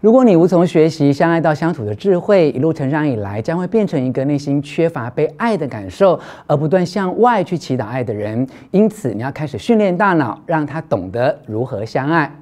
[0.00, 8.46] 如果你无从学习相爱到相处的智慧，一路成长以来，将会变成一个内心缺乏被爱的感受，而不断向外去祈祷爱的人。
[8.70, 12.32] 因此，你要开始训练大脑，让他懂得如何相爱。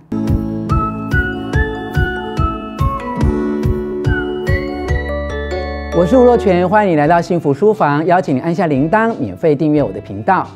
[5.96, 10.46] 我是吴若权，欢迎你来到幸福书房，邀请你按下铃铛，免费订阅我的频道。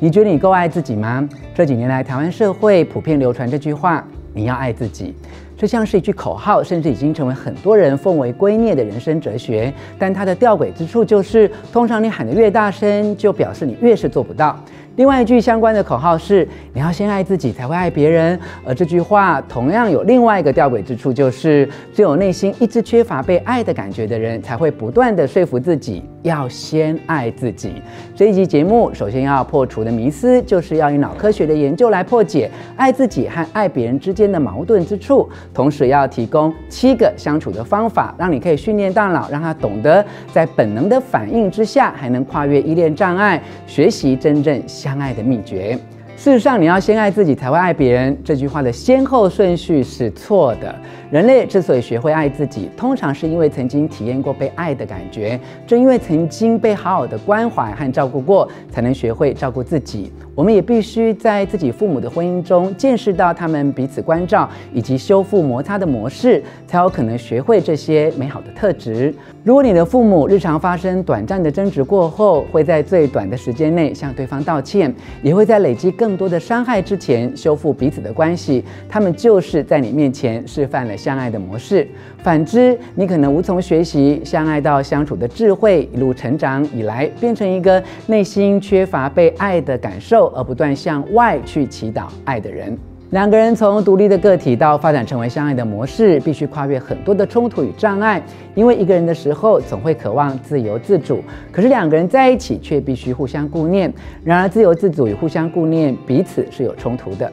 [0.00, 1.28] 你觉得你够爱自己吗？
[1.54, 4.04] 这几年来，台湾社会普遍流传这句话：
[4.34, 5.14] 你要爱自己。
[5.60, 9.70] 这像是一句口号，甚至已经成为很多人奉为圭臬的人生哲学。
[9.98, 14.58] 但它的吊诡之处就是，通常你喊得越大声，就表示你越是做不到。
[14.96, 18.40] 另外一句相关的口号是：你要先爱自己，才会爱别人。
[18.64, 27.74] 而这句话同样有另外一个吊诡之处，就是只有内心一直缺乏被爱的感觉的人，才会不断地说服自己要先爱自己。
[28.14, 44.60] 这一集节目首先要破除的迷思，就是要用脑科学的研究来破解爱自己和爱别人之间的矛盾之处，同时要提供七个相处的方法，让你可以训练大脑，让他懂得在本能的反应之下，还能跨越依恋障碍，学习真正。
[44.66, 45.78] 相爱的秘诀。
[46.20, 48.14] 事实上，你要先爱自己，才会爱别人。
[48.22, 50.74] 这句话的先后顺序是错的。
[51.10, 55.40] 人类之所以学会爱自己，通常是因为曾经体验过被爱的感觉。
[55.66, 60.12] 正因为曾经被好好的关怀和照顾过，才能学会照顾自己。
[60.34, 69.12] 我们也必须在自己父母的婚姻中见识到他们彼此关照以及修复摩擦的模式，才有可能学会这些美好的特质。
[69.42, 81.86] 如果你的父母日常发生短暂的争执过后，会在最短的时间内向对方道歉，也会在累积更更多的伤害之前修复彼此的关系，他们就是在你面前示范了相爱的模式。
[82.18, 92.76] 反之，你可能无从学习相爱到相处的智慧，一路成长以来，变成一个内心缺乏被爱的感受，而不断向外去祈祷爱的人。
[93.10, 98.22] 两个人从独立的个体到发展成为相爱的模式，必须跨越很多的冲突与障碍。
[98.54, 103.92] 因为一个人的时候总会渴望自由自主，可是两个人在一起却必须互相顾念。
[104.22, 107.30] 然而，自由自主与互相顾念彼此是有冲突的。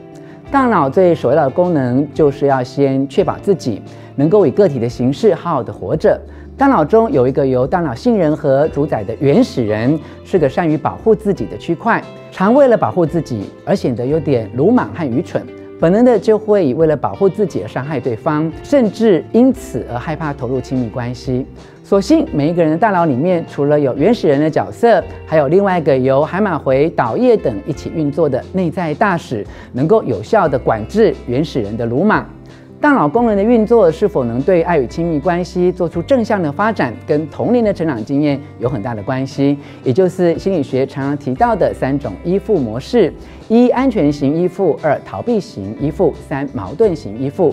[0.49, 3.79] 大脑最首要的功能就是要先确保自己
[4.15, 6.19] 能够以个体的形式好好的活着。
[6.57, 15.45] 大脑中有一个由大脑杏仁核主宰的原始人，是个善于保护自己的区块，常为了保护自己而显得有点鲁莽和愚蠢。
[15.79, 21.45] 本能的就会以为了保护自己而伤害对方，甚至因此而害怕投入亲密关系。
[21.83, 32.27] 所幸每一个人的大脑里面，除了有原始人的角色，还有另外一个由海马回、岛叶等一起运作的内在大使，能够有效地管制原始人的鲁莽。
[32.79, 43.11] 大脑功能的运作是否能对爱与亲密关系做出正向的发展，跟童年的成长经验有很大的关系，也就是心理学常常提到的三种依附模式：
[43.47, 47.51] 一、安全型依附；二、逃避型依附；三、矛盾型依附。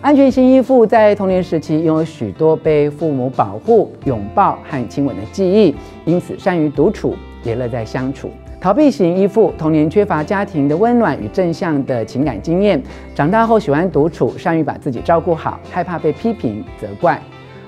[0.00, 8.30] 安全型依附在童年时期拥有许多被父母保护、拥抱和亲吻的记忆，因此善于独处，也乐在相处。
[8.64, 12.82] 逃避型依附，童年缺乏家庭的温暖与正向的情感经验，
[13.14, 17.20] 长大后喜欢独处，善于把自己照顾好，害怕被批评责怪。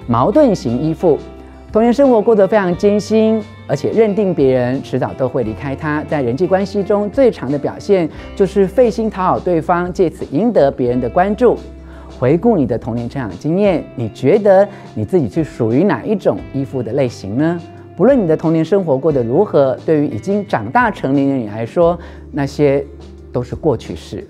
[0.07, 1.19] 矛盾型依附，
[1.71, 11.59] 童年生活过得非常艰辛，而且认定别人迟早都会离开他，在人际关系中最常的表现就是费心讨好对方，借此赢得别人的关注。
[12.19, 17.61] 回顾你的童年成长经验，你觉得你自己是属于哪一种依附的类型呢？
[17.97, 21.99] 不论你的童年生活过得如何，对于已经长大成年的你来说，
[22.31, 22.85] 那些
[23.33, 24.23] 都是过去式。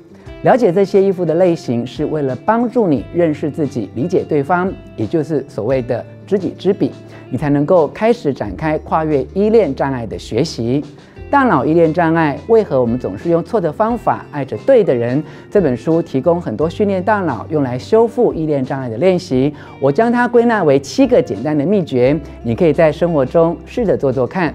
[0.43, 6.93] 了解这些衣服的类型，是为了帮助你认识自己、理解对方，也就是所谓的知己知彼，
[7.29, 10.85] 你才能够开始展开跨越依恋障碍的学习。
[11.29, 15.23] 大脑依恋障碍，为何我们总是用错的方法爱着对的人？
[15.51, 24.55] 这本书提供很多训练大脑用来修复依恋障碍的练习，我将它归纳为七个简单的秘诀，你可以在生活中试着做做看。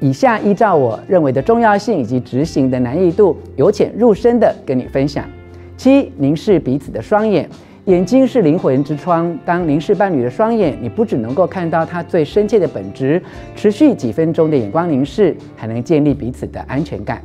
[0.00, 5.24] 以下依照我认为的重要性以及执行的难易度，由浅入深的跟你分享。
[5.76, 7.48] 七，凝视彼此的双眼。
[7.88, 13.20] 眼睛是灵魂之窗，当凝视伴侣的双眼，你不只能够看到他最深切的本质，
[13.56, 17.22] 持续几分钟的眼光凝视，还能建立彼此的安全感。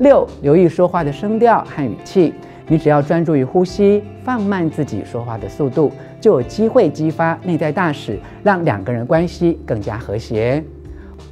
[0.00, 2.34] 六，留意说话的声调和语气，
[2.68, 5.90] 你只要专注于呼吸，放慢自己说话的速度，
[6.20, 10.62] 就有机会激发内在大使，让两个人关系更加和谐。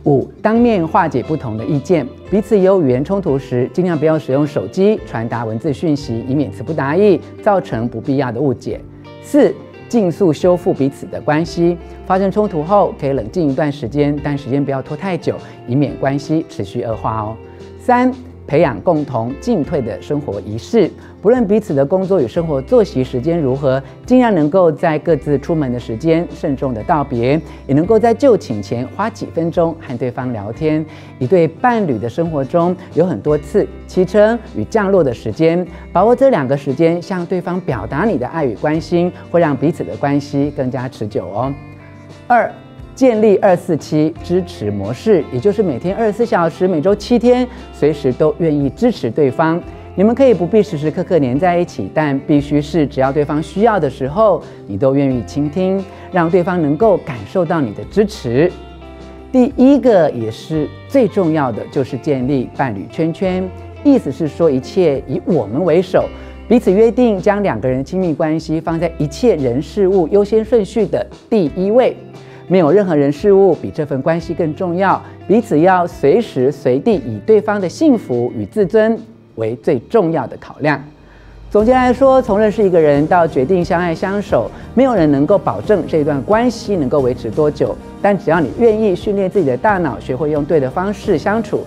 [0.05, 8.81] 五，当面化解不同的意见，彼此有语言冲突时，尽量不要使用手机传达文字讯息，以免词不达意，造成不必要的误解。
[9.23, 9.55] 四，
[9.89, 11.77] 尽速修复彼此的关系，
[12.07, 15.37] 发生冲突后可以冷静一段时间，但时间不要拖太久，
[15.69, 17.37] 以免关系持续恶化哦。
[17.79, 18.13] 三，
[18.53, 20.91] 培养共同进退的生活仪式。
[21.23, 30.85] 不论彼此的工作与生活作息时间如何，尽量能够在各自出门的时间慎重的道别，也能够在就寝前花几分钟和对方聊天。
[31.19, 41.51] 一对伴侣的生活中有很多次起程与降落的时间，把握这两个时间向对方表达你的爱与关心，会让彼此的关系更加持久哦。
[42.27, 42.53] 二。
[42.95, 49.61] 建立二四七支持模式，也就是每天二十四小时，每周七天，随时都愿意支持对方。
[49.95, 58.51] 你们可以不必时时刻刻黏在一起，但必须是只要对方需要的时候，你都愿意倾听，让对方能够感受到你的支持。
[59.31, 63.47] 第一个也是最重要的，就是建立伴侣圈圈，
[63.85, 66.07] 意思是说一切以我们为首，
[66.49, 71.97] 彼此约定将两个人亲密关系放在一切人事物优先顺序的第一位。
[72.49, 78.99] 没有任何人事物比这份关系更重要，彼此要随时随地以对方的幸福与自尊
[79.37, 80.83] 为最重要的考量。
[81.51, 87.77] 总结来说，从认识一个人到决定相爱相守，没有人能够保证这段关系能够维持多久。
[88.01, 91.61] 但只要你愿意训练自己的大脑，学会用对的方式相处，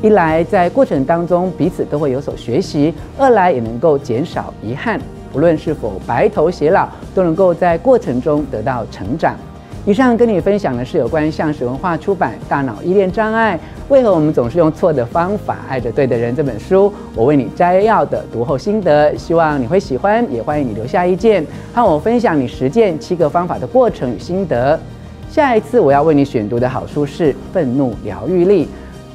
[0.00, 5.00] 一来在过程当中彼此都会有所学习，二来也能够减少遗憾。
[5.32, 9.34] 不论是否白头偕老，都能够在过程中得到成长。
[9.84, 13.58] 以上跟你分享的是有关橡实文化出版《大脑依恋障碍：
[13.88, 21.44] 为何我们总是用错的方法爱着对的人》这本书，我为你摘要的读后心得，希望你会喜欢，也欢迎你留下意见，
[21.74, 24.78] 和我分享你实践七个方法的过程与心得。
[25.28, 28.66] 下一次我要为你选读的好书是《愤怒疗愈力》，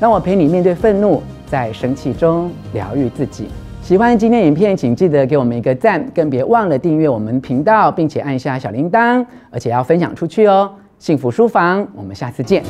[0.01, 3.47] 让我陪你面对愤怒，在生气中疗愈自己。
[3.87, 10.69] 喜欢今天影片，请记得给我们一个赞，更别忘了订阅我们频道，并且按下小铃铛，而且要分享出去哦。
[10.99, 12.61] 幸福书房，我们下次见。